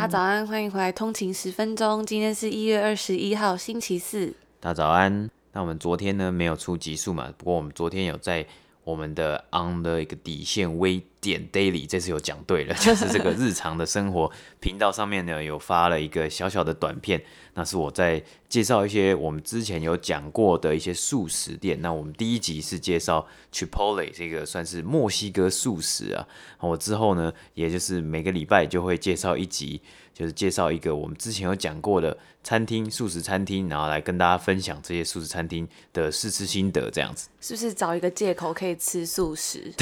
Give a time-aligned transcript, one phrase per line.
[0.00, 2.06] 大家早安，欢迎回来通勤十分钟。
[2.06, 4.32] 今天是一月二十一号，星期四。
[4.58, 5.28] 大家早安。
[5.52, 7.30] 那我们昨天呢没有出极速嘛？
[7.36, 8.46] 不过我们昨天有在
[8.82, 14.30] 我们的 On 的一个底线微点 Daily，这次有讲对了，就是这个日常的生活
[14.60, 17.22] 频道上面呢有发了一个小小的短片。
[17.54, 21.80] 那是我在介绍一些我们之前有讲过的一些素食店。
[21.82, 26.26] 那我们第一集是介绍 Chipotle 这个算是墨西哥素食啊。
[26.60, 29.82] 我之后呢，也就是每个礼拜就会介绍一集。
[30.12, 39.72] 就是介绍一个我们之前有讲过的餐厅，素食餐厅，然后来跟大家分享这些素食餐厅的试吃心得，这样子是不是找一个借口可以吃素食？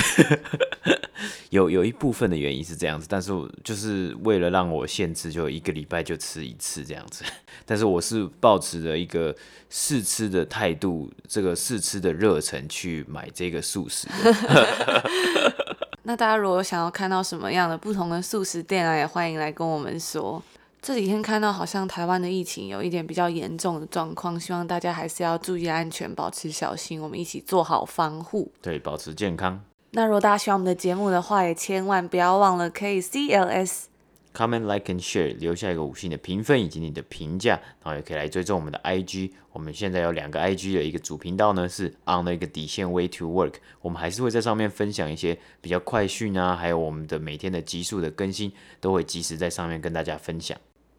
[1.50, 7.24] 有有一部分的原因是这样子，但是就是为了让我限制，就一个礼拜就吃一次这样子。
[7.64, 9.34] 但是我是抱持着一个
[9.70, 14.08] 试吃的态度，这个试吃的热忱去买这个素食。
[16.04, 20.42] 那大家如果想要看到什么样的不同的素食店啊，也欢迎来跟我们说。
[20.80, 29.60] 这几天看到好像台湾的疫情有一点比较严重的状况，希望大家还是要注意安全，保持小心，我们一起做好防护，对，保持健康。
[29.98, 33.86] 那如果大家喜欢我们的节目的话，也千万不要忘了可以 CLS。
[34.32, 39.32] Comment, like and share，留下一个五星的评分以及你的评价，然后也可以来追踪我们的 IG。
[39.50, 43.54] 我们现在有两个 IG 的一个主频道呢，是 on 的一个底线 way to work。
[43.80, 50.56] 我们还是会在上面分享一些比较快讯啊，还有我们的每天的集数的更新，都会及时在上面跟大家分享。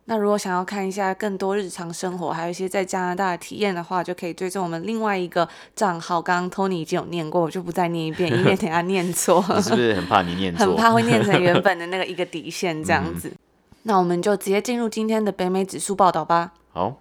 [0.10, 6.20] 那如果想要看一下更多日常生活，还有一些在加拿大的体验的话，就可以追踪我们另外一个账号。
[6.20, 9.46] 刚刚 Tony 已经有念过，我就不再念一遍，以免 等下念错。
[9.56, 10.66] 你是不是很怕你念错？
[10.66, 13.28] 很怕会念成原本的那个 一个底线这样子。
[13.28, 13.38] 嗯、
[13.84, 16.54] 那我们就直接进入今天的北美指数报道吧。
[16.74, 16.98] 好。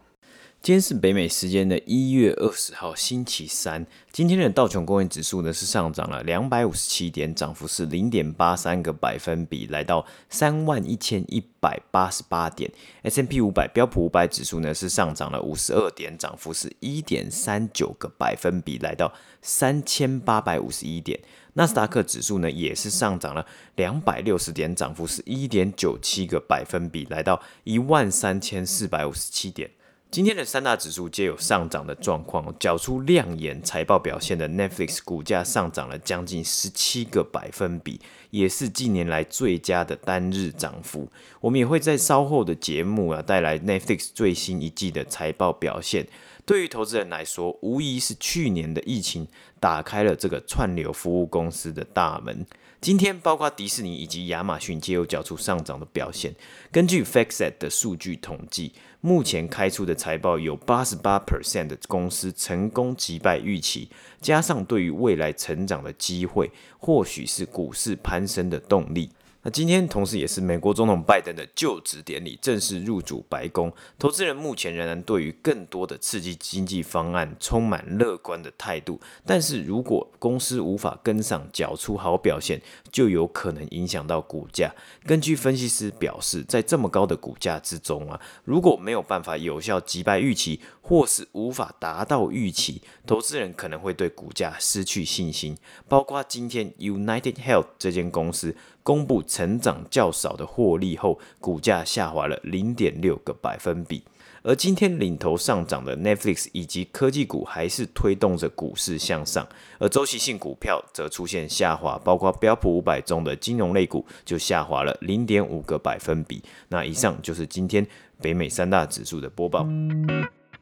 [0.61, 3.87] 今天是北美时间的一月二十号，星期三。
[4.13, 12.71] 今天的道琼工业指数呢是上涨了两百五十七点，涨幅是零点八三个百分比，来到三万一千一百八十八点。
[13.05, 21.19] S&P 五百标普五百指数呢是上涨了五十二点，涨幅是一点三九个百分比，来到三千八百五十一点。
[21.55, 23.47] 纳斯达克指数呢也是上涨了
[23.77, 29.71] 两百六十点，涨幅是一点九七个百分比，来到一万三千四百五十七点。
[30.11, 41.07] 今天的三大指数皆有上涨的状况，缴出亮眼财报表现的 Netflix 股价上涨了将近十七个百分比，也是近年来最佳的单日涨幅。
[41.43, 46.09] 我们也会在稍后的节目啊带来 Netflix 最新一季的财报表现。
[46.49, 49.29] 对于投资人来说，无疑是去年的疫情
[49.61, 52.47] 打开了这个串流服务公司的大门。
[52.81, 56.35] 今天，包括迪士尼以及亚马逊皆有缴出上涨的表现。
[56.73, 58.73] 根据 FactSet 的数据统计，
[59.03, 63.91] 目前开出的财报有八十八 percent 的公司成功击败预期，
[64.23, 69.11] 加上对于未来成长的机会，或许是股市攀升的动力。
[69.43, 73.73] 那今天同时也是美国总统拜登的就职典礼，正式入主白宫。
[73.97, 82.61] 投资人目前仍然对于更多的刺激经济方案充满乐观的态度，但是如果公司无法跟上，缴出好表现，
[82.91, 84.75] 就有可能影响到股价。
[85.07, 95.55] 根据分析师表示，在这么高的股价之中啊，如果没有办法有效击败预期，或是无法达到预期，投资人可能会对股价失去信心。
[95.87, 98.57] 包括今天 United Health 这间公司。
[98.89, 104.03] 公布成长较少的获利后，股价下滑了零点六个百分比。
[104.43, 109.47] 而今天领头上涨的 Netflix 以及科技股还是推动着股市向上，
[109.79, 116.43] 而周期性股票则出现下滑，包括标普五百中的金融类股就下滑了零点五个百分比。
[116.69, 117.87] 那以上就是今天
[118.23, 119.69] 北美三大指数的播报。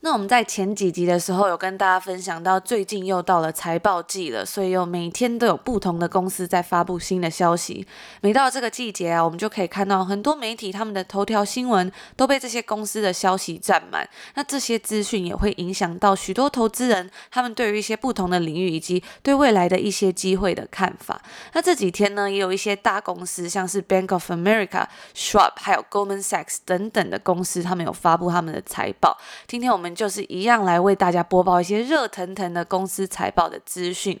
[0.00, 7.84] 那我们在前几集的时候有跟大家分享到，最近又到了财报季了，所以又每天都有不同的公司在发布新的消息。
[8.20, 14.08] 每到这个季节啊，我们就可以看到很多媒体他们的头条新闻都被这些公司的消息占满。
[14.36, 21.20] 那这些资讯也会影响到许多投资人他们对于一些不同的领域以及对未来的一些机会的看法。
[21.54, 24.86] 那这几天呢，也有一些大公司，像是 Bank of America、
[25.16, 29.18] Schwab 还有 Goldman Sachs 等等的公司，他们有发布他们的财报。
[29.48, 29.87] 今天我们。
[29.94, 34.18] 就是一样来为大家播报一些热腾腾的公司财报的资讯。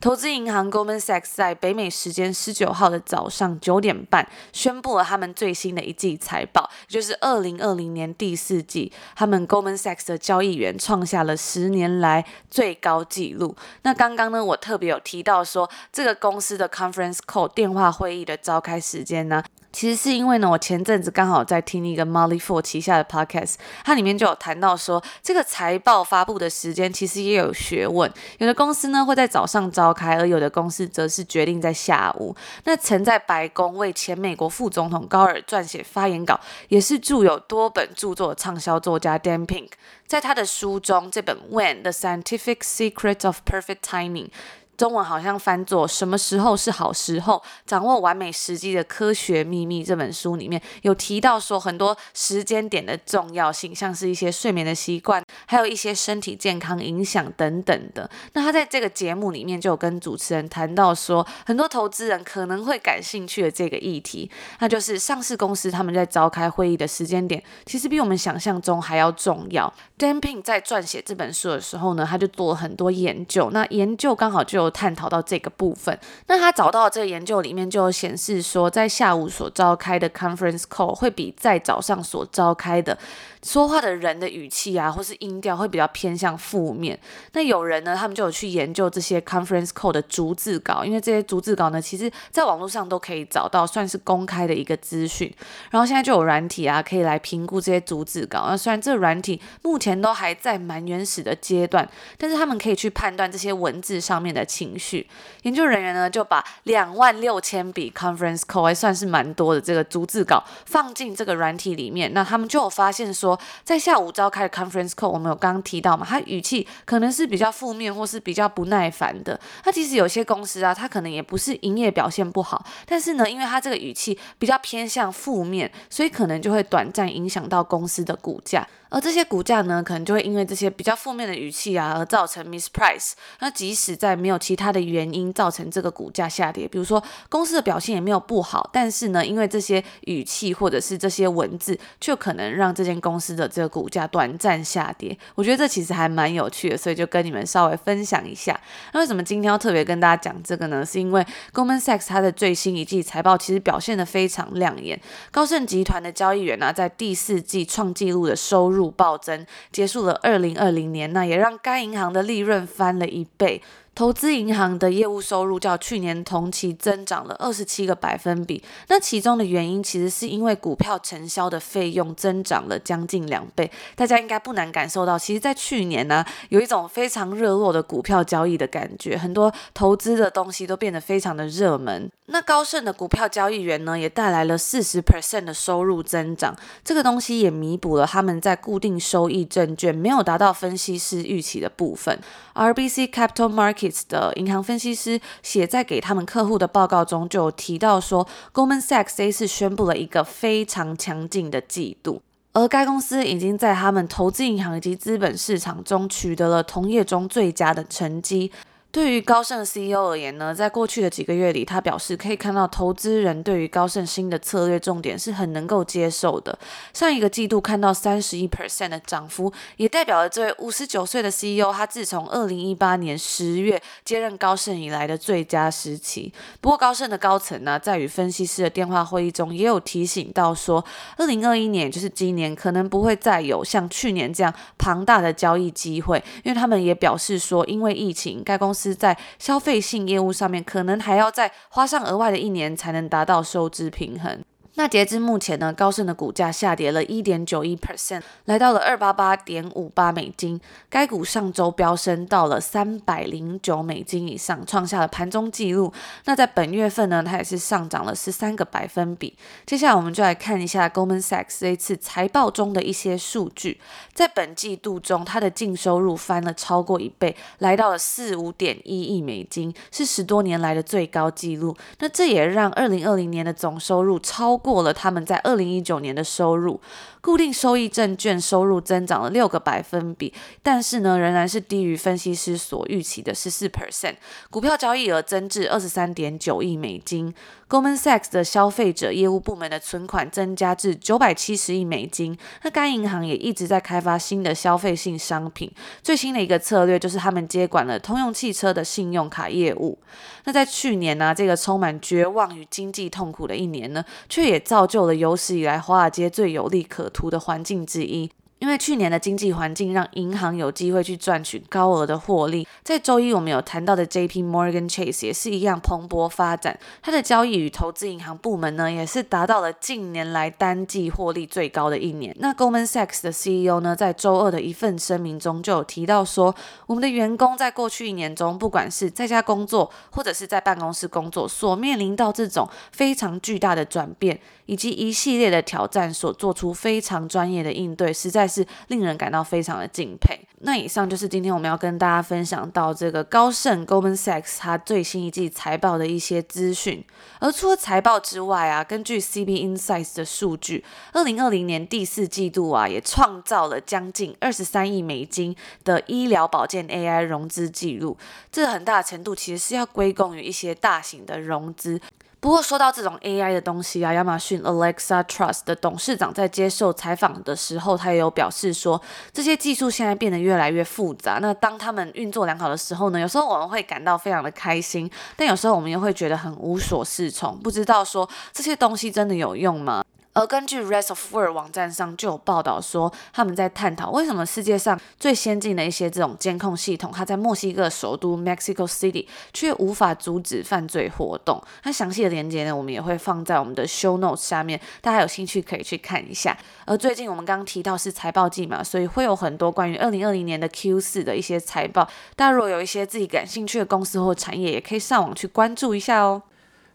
[0.00, 13.54] 投资银行 Goldman Sachs 在北美时间十九号的早上九点半宣布了他们最新的一季财报，也就是二零二零年第四季，他们 Goldman Sachs 的交易员创下了十年来最高纪录。
[13.82, 19.44] 那刚刚呢，我特别有提到说，这个公司的 Conference Call 电话会议的召开时间呢。
[19.72, 28.12] 其实是因为呢，我前阵子刚好在听一个 Motley Fool 旗下的 podcast，它里面就有谈到说，这个财报发布的时间其实也有学问。
[28.38, 32.34] 有的公司呢会在早上召开，而有的公司则是决定在下午。
[32.64, 36.38] 那曾在白宫为前美国副总统高尔撰写发言稿，
[36.68, 39.70] 也是著有多本著作的畅销作家 Dan Pink，
[40.06, 44.30] 在他的书中，这本 When the Scientific Secret of Perfect Timing。
[44.80, 47.42] 中文好像翻作“什么时候是好时候？
[47.66, 58.08] 掌握完美时机的科学秘密”这本书里面有提到说很多时间点的重要性，像是一些睡眠的习惯，还有一些身体健康影响等等的。
[58.32, 64.30] 那他在这个节目里面就有跟主持人谈到说，很多投资人可能会感兴趣的这个议题，
[64.60, 69.70] 那就是上市公司他们在召开会议的时间点，其实比我们想象中还要重要。
[69.98, 75.98] Dan Ping 在撰写这本书的时候呢，他就做了很多研究，那研究刚好就有探讨到这个部分。
[76.26, 82.96] 那他找到的这个研究里面就显示说，在下午所召开的 conference call 会比在早上所召开的
[83.42, 86.98] 说话的人的语气啊，或是音调会比较偏向负面。
[87.32, 95.32] 那有人呢，他们就有去研究这些 conference call 的逐字稿，因为这些逐字稿呢，其实在网络上都可以找到，算是公开的一个资讯。
[95.70, 98.46] 然后现在就有软体啊，可以来评估这些逐字稿。
[98.48, 101.88] 那虽然这软体目前都还在蛮原始的阶段，
[102.18, 105.06] 但是他们可以去判断这些文字上面的情绪。
[105.42, 119.38] 研究人员呢，就把两万六千笔 conference call 还算是蛮多的这个逐字稿放进这个软体里面，那他们就有发现说，在下午召开的 conference call，我们有刚刚提到嘛，他语气可能是比较负面或是比较不耐烦的。
[119.64, 128.66] 那其实有些公司啊，他可能也不是营业表现不好，但是呢，因为他这个语气比较偏向负面，所以可能就会短暂影响到公司的股价。
[128.92, 133.12] 而这些股价呢，可能就会因为这些比较负面的语气啊，而造成 misprice。
[133.38, 145.14] 那即使在没有其他的原因造成这个股价下跌，比如说公司的表现也没有不好，但是呢，因为这些语气或者是这些文字，就可能让这间公司的这个股价短暂下跌。
[145.34, 148.58] 我觉得这其实还蛮有趣的，所以就跟你们稍微分享一下。
[148.94, 150.86] 那为什么今天要特别跟大家讲这个呢？
[150.86, 151.22] 是因为
[151.52, 154.98] Goldman Sachs 它的最新一季财报其实表现得非常亮眼，
[155.30, 158.70] 高盛集团的交易员呢、在第四季创纪录的收。
[158.70, 163.60] 入暴增，结束了二零二零年，那也让该银行的利润翻了一倍。
[164.00, 173.70] 投资银行的业务收入较去年同期增长了二十七个百分比，那其中的原因其实是因为股票承销的费用增长了将近两倍。
[173.94, 182.10] 大家应该不难感受到，其实，在去年呢，有一种非常热络的股票交易的感觉，很多投资的东西都变得非常的热门。
[182.32, 192.18] 那高盛的股票交易员呢，也带来了四十 percent 的收入增长，这个东西也弥补了他们在固定收益证券没有达到分析师预期的部分。
[192.54, 202.22] RBC Capital Market 的银行分析师写在给他们客户的报告中，就有提到说，Goldman Sachs 这次宣布了一个非常强劲的季度，
[202.52, 208.52] 而该公司已经在他们投资银行以及资本市场中取得了同业中最佳的成绩。
[208.92, 216.58] 对于高盛 CEO 而言呢，在过去的几个月里，他表示可以看到投资人对于高盛新的策略重点是很能够接受的。
[216.92, 226.32] 上一个季度看到三十一 percent 的涨幅，也代表了这位五十九岁的 CEO 他自从二零一八年十月接任高盛以来的最佳时期。
[226.60, 230.84] 不过高盛的高层呢，在与分析师的电话会议中也有提醒到说，
[231.16, 244.42] 二零二一年就是今年可能不会再有像去年这样庞大的交易机会，因为他们也表示说，因为疫情，该公司是在消费性业务上面，可能还要再花上额外的一年才能达到收支平衡。
[244.80, 250.58] 那截至目前呢，高盛的股价下跌了一点九一 percent，来到了二八八点五八美金。
[250.88, 255.92] 该股上周飙升到了三百零九美金以上，创下了盘中纪录。
[256.24, 259.36] 那在本月份呢，它也是上涨了十三个百分比。
[259.66, 263.78] 接下来我们就来看一下 Goldman Sachs 这一次财报中的一些数据。
[264.14, 271.76] 在本季度中，它的净收入翻了超过一倍，来到了四五点一亿美金，是十多年来的最高纪录。
[271.98, 274.69] 那这也让二零二零年的总收入超过。
[274.72, 276.80] 过了他们在二零一九年的收入。
[277.22, 284.14] 固定收益证券收入增长了六个百分比，但是呢，仍然是低于分析师所预期的十四 percent。
[284.48, 287.34] 股票交易额增至二十三点九亿美金。
[287.68, 292.36] Goldman Sachs 的消费者业务部门的存款增加至九百七十亿美金。
[292.62, 295.70] 那该银行也一直在开发新的消费性商品。
[296.02, 299.98] 最新的一个策略就是他们接管了通用汽车的信用卡业务。
[300.44, 308.30] 那在去年呢、这个充满绝望与经济痛苦的一年呢，却也造就了有史以来华尔街最有利可图的环境之一。
[308.60, 314.42] 因为去年的经济环境让银行有机会去赚取高额的获利，在周一我们有谈到的 J.P.
[314.42, 322.36] Morgan Chase 也是一样蓬勃发展，它的交易与投资银行部门呢也是达到了近年来单季获利最高的一年。
[322.38, 326.54] 那 Goldman Sachs 的 CEO 呢在周二的一份声明中就有提到说，
[326.86, 340.36] 我们的员工在过去一年中，不管是在家工作或者是在办公室工作，所面临到这种非常巨大的转变以及一系列的挑战，所做出非常专业的应对，实在是令人感到非常的敬佩。
[340.62, 347.02] 那以上就是今天我们要跟大家分享到这个高盛 Goldman Sachs 它最新一季财报的一些资讯。
[347.38, 358.18] 而除了财报之外啊，根据 CB Insights 的数据，二零二零年第四季度啊，也创造了将近二十三亿美金的医疗保健 AI 融资记录。
[358.52, 361.98] 这很大程度其实是要归功于一些大型的融资。
[362.40, 371.38] 不过说到这种 AI 的东西啊，亚马逊 Alexa Trust 的董事长在接受采访的时候，他也有表示说，这些技术现在变得越来越复杂。
[371.42, 380.02] 那当他们运作良好的时候呢，有时候我们会感到非常的开心，但有时候我们又会觉得很无所适从，不知道说这些东西真的有用吗？
[380.32, 391.60] 而根据 Rest of World 网站上就有报道说，他们在探讨为什么世界上最先进的一些这种监控系统，它在墨西哥首都 Mexico City 却无法阻止犯罪活动。
[391.82, 396.56] 那详细的链接呢，我们也会放在我们的 Show Notes 下面，大家有兴趣可以去看一下。
[396.86, 402.08] 而最近我们刚刚提到是财报季嘛，所以会有很多关于二零二零年的 Q 四的一些财报。
[402.36, 406.42] 大家如果有一些自己感兴趣的公司或产业，也可以上网去关注一下哦。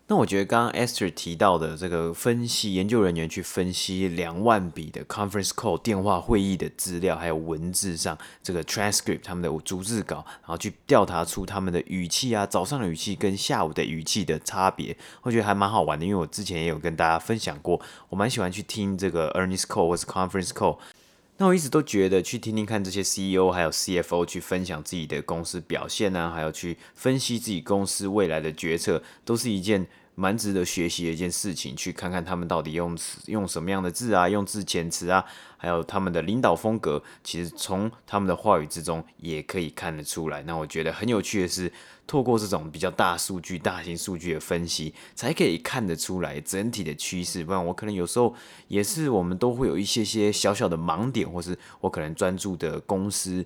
[0.08, 20.78] 那我觉得刚刚 Esther 提到的这个分析研究人员去分析两万笔的 conference call 电话会议的资料，还有文字上这个 transcript 他们的逐字稿，然后去调查出他们的语气啊，早上的语气跟下午的语气的差别，我觉得还蛮好玩的，因为我之前也有跟大家分享过，我蛮喜欢去听这个 earnings call 或是 conference call。
[21.38, 29.86] 那我一直都觉得去听听看这些 CEO 还有 CFO 去分享自己的公司表现、啊，还有去分析自己公司未来的决策，都是一件
[30.16, 31.76] 蛮值得学习的一件事情。
[31.76, 35.24] 去看看他们到底用用什么样的字啊，用字遣词啊，
[35.58, 40.42] 还有他们的领导风格，其实从他们的话语之中也可以看得出来。
[40.44, 41.72] 那我觉得很有趣的是。
[42.08, 47.44] 透过这种比较大数据、大型数据的分析，才可以看得出来整体的趋势。
[47.44, 48.32] 不然我可能有时候
[48.68, 53.44] 也是，我们都会有一些些小小的盲点，或是我可能专注的公司。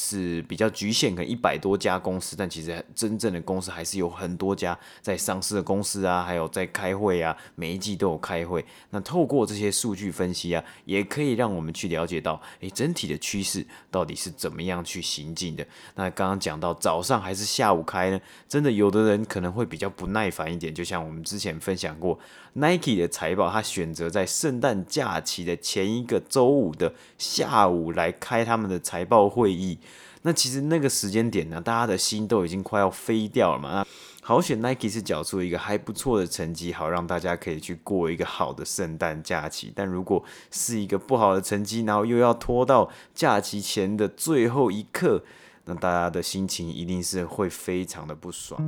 [0.00, 8.64] 是比较局限，可能一百多家公司，但其实真正的公司还是有很多家在上市的公司啊，还有在开会啊，每一季都有开会。
[8.90, 15.66] 那透过这些数据分析啊，也可以让我们去了解到，诶，整体的趋势到底是怎么样去行进的。
[15.96, 18.20] 那刚刚讲到早上还是下午开呢？
[18.48, 22.16] 真的有的人可能会比较不耐烦一点，就像我们之前分享过
[22.54, 29.78] ，Nike 的财报，他选择在圣诞假期的前一个周五的下午来开他们的财报会议。
[30.22, 33.86] 那其实那个时间点呢，大家的心都已经快要飞掉了嘛。
[34.20, 39.72] 好险，Nike 是缴出一个还不错的成绩，好让大家可以去过一个好的圣诞假期。
[39.74, 45.24] 但如果是一个不好的成绩，然后又要拖到假期前的最后一刻，
[45.64, 48.60] 那大家的心情一定是会非常的不爽。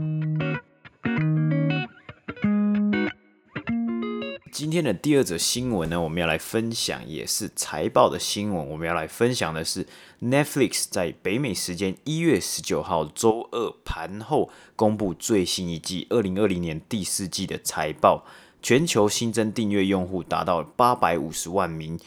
[4.60, 8.68] 今天的第二则新闻呢，我们要来分享也是财报的新闻。
[8.68, 9.86] 我们要来分享的是
[10.20, 18.26] Netflix 在北美时间一月十九号周二盘后公布最新一季二零二零年第四季的财报，
[18.60, 21.98] 全球新增订阅用户达到八百五十万名。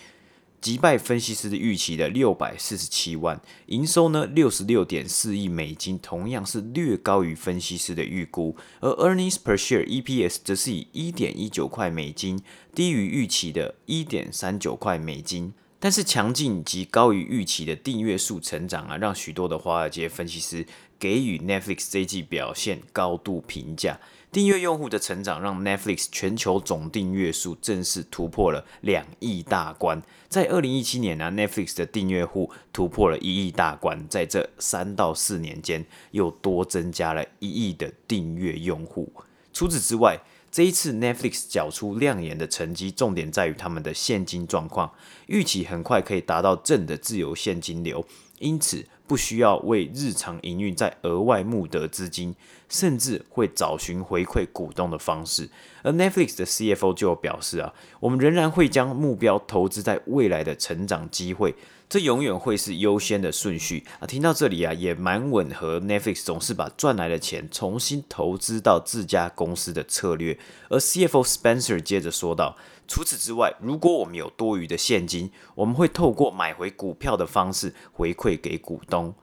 [0.64, 12.42] 击败分析师的预期的六百四十七万，营收呢六十六点四亿美金，同样是略高于分析师的预估，而 earnings per share EPS 则是以一点一九块美金，
[12.74, 15.54] 低于预期的一点三九块美金。
[15.82, 20.66] 但是强劲及高于预期的订阅数成长啊，让许多的华尔街分析师
[20.98, 24.00] 给予 Netflix 这季表现高度评价。
[24.34, 30.02] 订阅用户的成长让 Netflix 全球总订阅数正式突破了两亿大关。
[30.28, 39.14] 在二零一七年呢、，Netflix 的订阅户突破了一亿大关，在这三到四年间又多增加了一亿的订阅用户。
[39.54, 44.92] 除此之外，这一次 Netflix 缴出亮眼的成绩，重点在于他们的现金状况，
[45.28, 48.04] 预期很快可以达到正的自由现金流，
[48.40, 52.36] 因此不需要为日常营运再额外募得资金，
[52.74, 55.48] 甚至会找寻回馈股东的方式。
[55.84, 61.54] 而 Netflix 的 CFO 就表示啊，我们仍然会将目标投资在未来的成长机会。
[61.88, 64.08] 这永远会是优先的顺序啊！
[64.08, 70.40] 听到这里啊，也蛮吻合 Netflix 总是把赚来的钱重新投资到自家公司的策略。
[70.70, 79.14] 而 CFO Spencer 接着说道：“除此之外，如果我们有多余的现金，我们会透过买回股票的方式回馈给股东。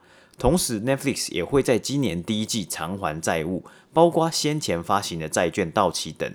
[0.41, 6.33] 同时，Netflix 也会在今年第一季偿还债务，包括先前发行的债券到期等。”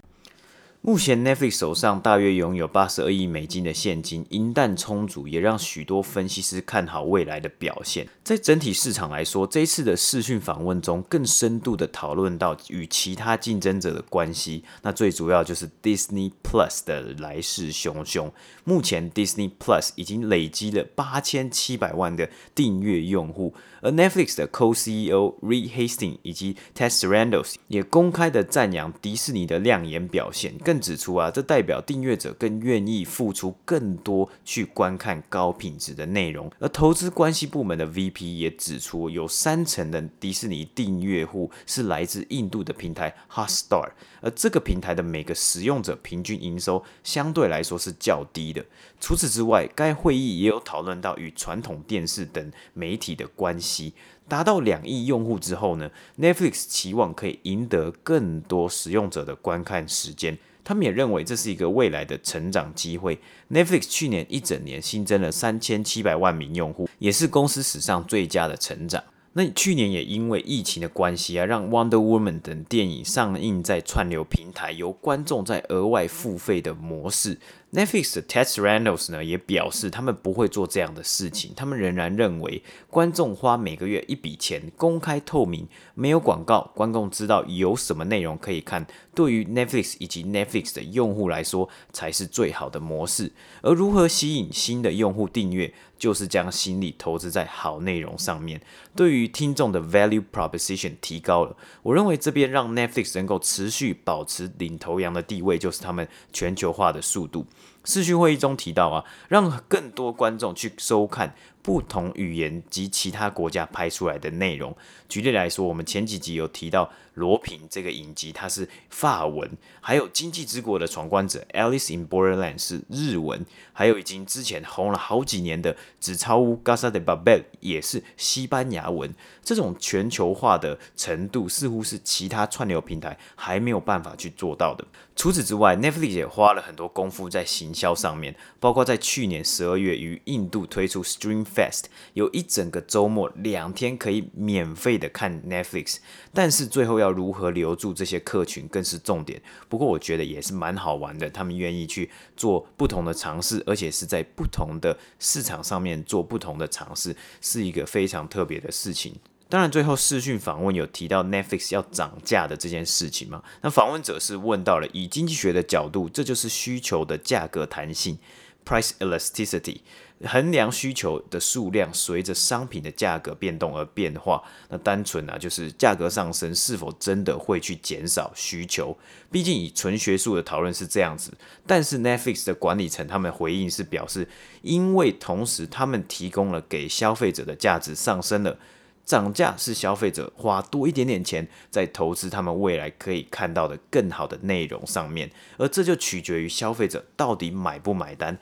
[0.86, 8.06] 目前 Netflix 手上大约拥有八十二亿美金的现金，银弹充足，也让许多分析师看好未来的表现。
[8.22, 14.62] 在整体市场来说，这一次的视讯访问中，更深度的讨论到与其他竞争者的关系。
[14.82, 18.30] 那最主要就是 Disney Plus 的来势汹汹。
[18.62, 36.50] 目前 Disney Plus 已经累积了八千七百万的订阅用户，而 Netflix 的 Co-CEO Reed Hastings 以及 Ted Sarandos 也公开的赞扬迪士尼的亮眼表现，更指出啊，这代表订阅者更愿意付出更多去观看高品质的内容。
[36.58, 43.90] 而投资关系部门的 VP 也指出，有三成的迪士尼订阅户是来自印度的平台 Hotstar，
[44.20, 48.64] 而这个平台的每个使用者平均营收相对来说是较低的。
[49.00, 53.94] 除此之外，该会议也有讨论到与传统电视等媒体的关系。
[54.28, 60.36] 达到两亿用户之后呢，Netflix 期望可以赢得更多使用者的观看时间。
[60.66, 63.16] 他们也认为这是一个未来的成长机会。
[63.52, 69.00] Netflix 去年一整年新增了三千七百万名用户，也是公司史上最佳的成长。
[69.38, 77.38] 那去年也因为疫情的关系啊，让 Wonder Woman 等电影上映在串流平台，由观众在额外付费的模式。
[77.72, 81.52] Netflix 的 Ted Sarandos 呢也表示，他们不会做这样的事情。
[81.54, 93.30] 他们仍然认为，观众花每个月一笔钱，公开透明，没有广告，观众知道有什么内容可以看，对于 Netflix 以及 Netflix 的用户来说，才是最好的模式。
[93.60, 98.60] 而如何吸引新的用户订阅，就是将心力投资在好内容上面，
[98.94, 101.56] 对于听众的 value proposition 提高了。
[101.82, 107.46] 我认为这边让 Netflix 能够持续保持领头羊的地位，就是他们全球化的速度。
[107.84, 111.34] 视讯会议中提到啊，让更多观众去收看
[111.66, 114.72] 不同语言及其他国家拍出来的内容。
[115.08, 119.48] 举例来说，我们前几集有提到罗平这个影集，它是法文；
[119.80, 123.40] 还有《经济之国的闯关者》（Alice in Borderland） 是日文；
[123.72, 129.12] 还有已经之前红了好几年的《纸钞屋 Casa de Babel》也是西班牙文。
[129.42, 134.84] 这种全球化的程度，似乎是其他串流平台还没有办法去做到的。
[135.16, 145.96] 除此之外，Netflix 也花了很多功夫在行销上面，包括在去年十二月于印度推出 Stream Fest，有一整个周末两天可以免费的看 Netflix。
[146.34, 149.40] 但是最后要如何留住这些客群更是重点。
[149.70, 159.14] 不过我觉得也是蛮好玩的，他们愿意去做不同的尝试，而且是在不同的市场上面做不同的尝试，是一个非常特别的事情。
[159.48, 163.40] 当然，最后视讯访问有提到 Netflix 要涨价的这件事情嘛？
[163.62, 168.18] 那访问者是问到了以经济学的角度，这就是需求的价格弹性
[168.66, 169.78] （price elasticity），
[170.24, 174.42] 衡量需求的数量随着商品的价格变动而变化。
[174.68, 178.96] 那单纯啊，就是价格上升是否真的会去减少需求？
[179.30, 181.32] 毕竟以纯学术的讨论是这样子，
[181.66, 184.28] 但是 Netflix 的管理层他们回应是表示，
[184.62, 188.58] 因为同时他们提供了给消费者的价值上升了。
[189.04, 198.36] 涨价是消费者花多一点点钱在投资他们未来可以看到的更好的内容上面，而这就取决于消费者到底买不买单。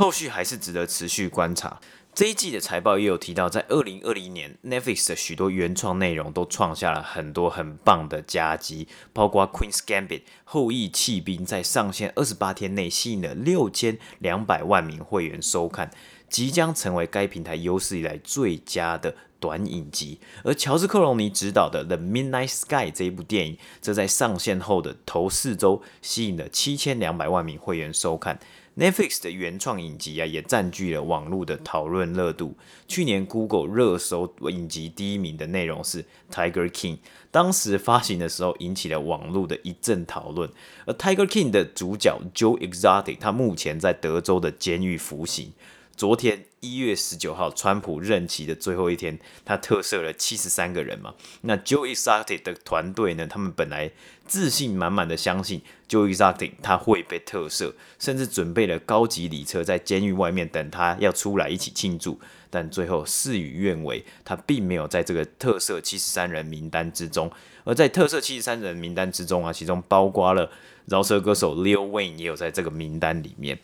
[0.00, 1.78] 后续还是值得持续观察。
[2.14, 10.08] 这一季的财报也有提到，在二零二零年，Netflix 的许多原创内容都创下了很多很棒的佳绩，包括《Queen's Gambit》
[10.44, 15.90] 后裔弃兵在上线二十八天内吸引了六千两百万名会员收看，
[16.30, 19.14] 即将成为该平台有史以来最佳的。
[19.38, 28.38] 短影集，而乔治·克隆尼执导的《The Midnight Sky》这一部电影，则在上线后的头四周吸引了七千两百万名会员收看。
[28.80, 32.56] Netflix 的原创影集啊，也占据了网络的讨论热度。
[32.88, 36.96] 去年 Google 热搜影集第一名的内容是《Tiger King》，
[37.30, 40.48] 当时发行的时候引起了网络的一阵讨论。
[40.86, 45.52] 而《Tiger King》的主角 Joe Exotic，他目前在德州的监狱服刑。
[45.94, 51.14] 昨天一月十九号，川普任期的最后一天，他特赦了七十三个人嘛。
[51.42, 53.90] 那 Joe Exotic 的团队呢，他们本来
[54.26, 62.20] 自信满满的相信 Joe Exotic 他会被特赦，甚至准备了高级礼车在监狱外面等他要出来一起庆祝。
[62.50, 67.30] 但最后事与愿违，他并没有在这个特赦七十三人名单之中。
[67.64, 70.50] 而在特赦七十三人名单之中啊，其中包括了
[70.86, 73.58] 饶舌歌手 Lil Wayne 也有在这个名单里面。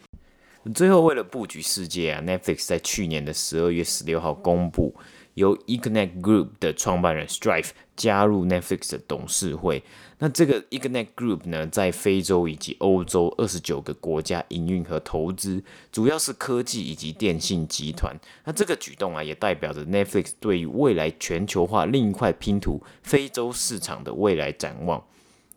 [0.75, 4.95] 最后，为了布局世界啊，Netflix 在去年的十二月十六号公布，
[5.35, 9.83] 由 Ignite Group 的创办人 Strife 加入 Netflix 的董事会。
[10.19, 18.17] 那这个 Ignite Group 呢，在非洲以及欧洲二十九个国家营运和投资，主要是科技以及电信集团。
[18.45, 25.05] 那这个举动啊，也代表着 Netflix 对于未来全球化另一块拼图——非洲市场的未来展望。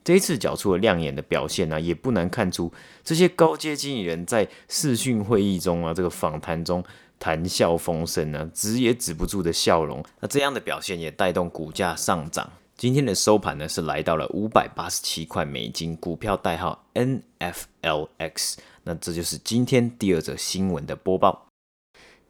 [0.10, 6.84] 这一次缴出了亮眼的表现呢、也不难看出这些高阶经理人在视讯会议中啊，这个访谈中
[7.20, 10.04] 谈笑风生呢、止也止不住的笑容。
[10.20, 12.52] 那这样的表现也带动股价上涨。
[12.76, 18.56] 今天的收盘呢，是来到了五百八十七块美金，股票代号 NFLX。
[18.86, 21.49] 那这就是今天第二则新闻的播报。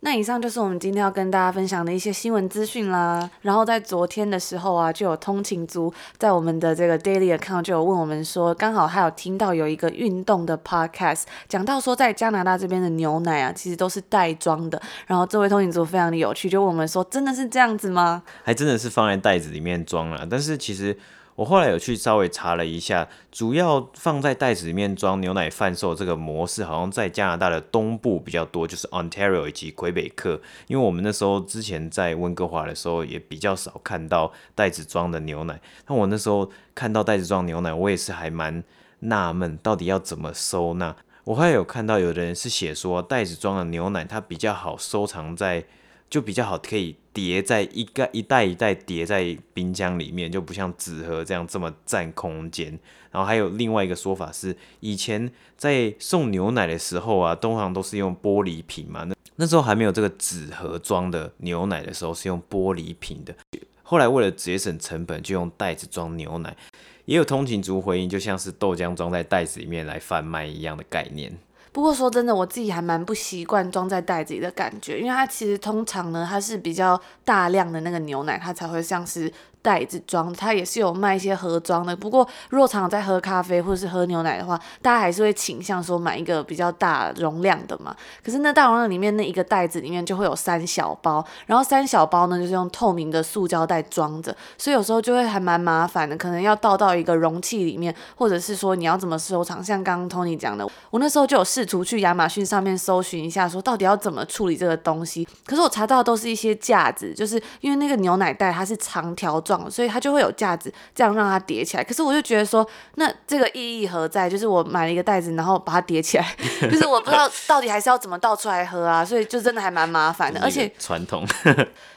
[0.01, 3.29] 那以上就是我们今天要跟大家分享的一些新闻资讯啦。
[3.41, 14.81] 然后在昨天的时候啊，就有通勤族在我们的这个 daily account 就有问我们说，刚好还有听到有一个运动的 podcast，讲到说在加拿大这边的牛奶啊，其实都是袋装的。
[15.05, 18.23] 然后这位通勤族非常的有趣，就问我们说，真的是这样子吗？
[18.43, 20.97] 还真的是放在袋子里面装了，但是其实。
[21.39, 30.41] 我后来有去稍微查了一下，主要放在袋子里面装牛奶贩售这个模式，好像在加拿大的东部比较多，就是 Ontario 以及魁北克。
[30.67, 35.61] 因为我们那时候之前在温哥华的时候，也比较少看到袋子装的牛奶。
[35.87, 38.61] 那我那时候看到袋子装牛奶，我也是还蛮
[38.99, 40.93] 纳闷，到底要怎么收纳？
[41.23, 45.63] 我还有看到有的人是写说，袋子装的牛奶它比较好收藏在。
[46.09, 52.67] 就比较好，可以叠在一个一袋一袋叠在冰箱里面，就不像纸盒这样这么占空间。
[53.11, 59.03] 然后还有另外一个说法是，以前在送牛奶的时候啊，通常都是用玻璃瓶嘛。
[59.03, 63.35] 那那时候还没有这个纸盒装的牛奶的时候，是用玻璃瓶的。
[63.83, 66.55] 后来为了节省成本，就用袋子装牛奶。
[67.03, 71.35] 也有通勤族回应，就像是豆浆装在袋子里面来贩卖一样的概念。
[71.71, 79.31] 不过说真的，我自己还蛮不习惯装在袋子里的感觉，因为它其实通常呢，它是比较大量的那个牛奶，它才会像是。
[79.61, 81.95] 袋子装，它也是有卖一些盒装的。
[81.95, 87.95] 不过，若常在喝咖啡或者是喝牛奶的话，大家还是会倾向说买一个比较大容量的嘛。
[88.23, 99.63] 可是那大容量里面那一个袋子里面就会有三小包，然后三小包呢就是用透明的塑胶袋装着，所以有时候就会还蛮麻烦的，可能要倒到一个容器里面，或者是说你要怎么收藏。
[99.63, 105.27] 像刚刚 Tony 讲的，我那时候就有试图去亚马逊上面搜寻一下，说到底要怎么处理这个东西。
[105.45, 109.69] 可是我查到的都是一些架子，就是因为那个牛奶袋它是长条状。
[109.69, 111.83] 所以它就会有架子，这样让它叠起来。
[111.83, 114.29] 可是我就觉得说，那这个意义何在？
[114.29, 116.35] 就是我买了一个袋子，然后把它叠起来，
[116.69, 119.03] 就是我不知道到底还是要怎么倒出来喝啊。
[119.03, 121.25] 所以就真的还蛮麻烦的，而且传统。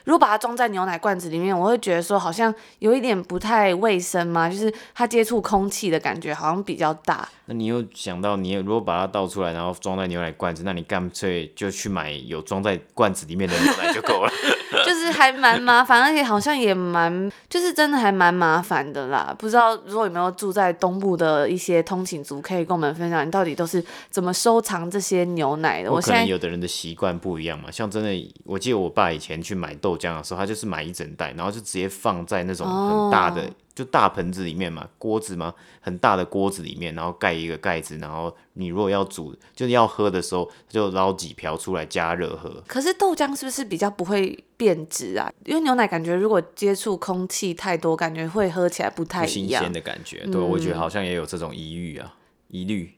[0.05, 7.29] 如果把它装在牛奶罐子里面，我会觉得说好像有一点不太卫生嘛，就是它接触空气的感觉好像比较大。
[7.47, 14.33] 那你又想到，你如果把它倒出来，然后装在牛奶罐子，那你干脆就去买有装在罐子里面的牛奶就够了。
[14.85, 19.35] 就是还蛮麻烦，而且好像也蛮，就是真的还蛮麻烦的啦。
[19.39, 25.93] 不知道如果有没有住在东部的一些通勤族，可以跟我们分享，你到底都是怎么收藏这些牛奶的？
[25.93, 33.49] 我可能有的人的习惯不一样嘛，像真的，我记得我爸以前去买豆浆的时候，他就是买一整袋，然后就直接放在那种很大的。
[33.73, 42.63] 哦就大盆子里面嘛，锅子嘛，很大的锅子里面，然后盖一个盖子，然后你如果要煮，就是要喝的时候，就捞几瓢出来加热喝。
[42.67, 45.33] 可是豆浆是不是比较不会变质啊？
[45.47, 49.63] 因为牛奶感觉如果接触空气太多，感觉会喝起来不太一样。
[49.63, 52.15] 新鲜的感觉，对，嗯、我觉得好像也有这种疑虑啊，
[52.49, 52.93] 疑虑。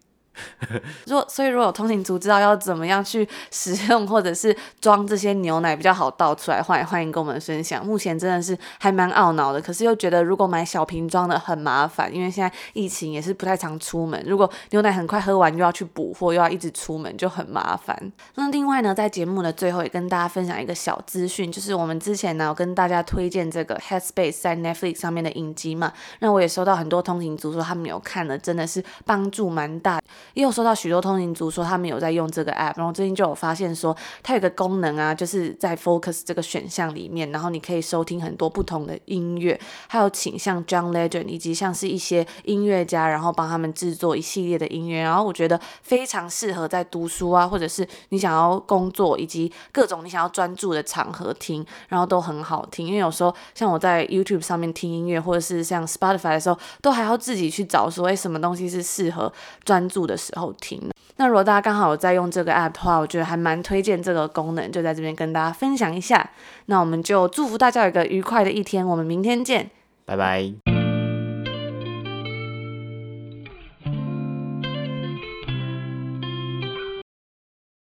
[1.07, 7.85] 如果所以如果通勤族知道要怎么样去使用或者是装这些牛奶比较好倒出来，欢迎欢迎跟我们分享。
[7.85, 14.23] 目前真的是还蛮懊恼的，可是又觉得如果买小瓶装的很麻烦，因为现在疫情也是不太常出门。
[14.27, 18.12] 如果牛奶很快喝完又要去补货，又要一直出门，就很麻烦。
[18.35, 30.01] 那另外呢，在节目的最后也跟大家分享一个小资讯，就是我们之前呢有跟大家推荐这个 Headspace 在 Netflix 上面的影集嘛，那我也收到很多通勤族说他们有看了，真的是帮助蛮大。
[30.33, 52.87] 也有收到许多通勤族说他们有在用这个 app，然后最近就有发现说它有个功能啊，就是在 Focus 这个选项里面，然后你可以收听很多不同的音乐，还有请像 John Legend 以及像是一些音乐家，然后帮他们制作一系列的音乐，然后我觉得非常适合在读书啊，或者是你想要工作以及各种你想要专注的场合听，然后都很好听。
[52.87, 59.33] 因为有时候像我在 YouTube 上面听音乐，或者是像 Spotify 的时候，都还要自己去找说，哎，什么东西是适合
[59.65, 60.81] 专注的的时候听。
[61.16, 66.31] 那如果大家刚好有在用这个 App 的话，我觉得还蛮推荐这个功能，就在这边跟大家分享一下。
[66.66, 69.70] 那我们就祝福大家有一个愉快的一天，我们明天见，
[70.05, 70.74] 拜拜。